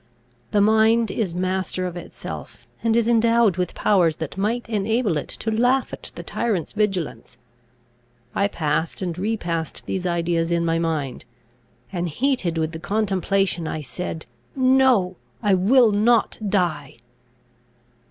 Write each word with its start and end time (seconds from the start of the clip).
The 0.49 0.61
mind 0.61 1.11
is 1.11 1.35
master 1.35 1.85
of 1.85 1.95
itself; 1.95 2.65
and 2.83 2.95
is 2.97 3.07
endowed 3.07 3.57
with 3.57 3.75
powers 3.75 4.15
that 4.15 4.35
might 4.35 4.67
enable 4.67 5.15
it 5.15 5.27
to 5.27 5.51
laugh 5.51 5.93
at 5.93 6.09
the 6.15 6.23
tyrant's 6.23 6.73
vigilance." 6.73 7.37
I 8.33 8.47
passed 8.47 9.03
and 9.03 9.15
repassed 9.15 9.85
these 9.85 10.07
ideas 10.07 10.49
in 10.51 10.65
my 10.65 10.79
mind; 10.79 11.25
and, 11.91 12.09
heated 12.09 12.57
with 12.57 12.71
the 12.71 12.79
contemplation, 12.79 13.67
I 13.67 13.81
said, 13.81 14.25
"No, 14.55 15.17
I 15.43 15.53
will 15.53 15.91
not 15.91 16.39
die!" 16.49 16.97